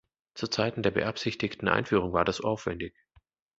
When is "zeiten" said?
0.47-0.81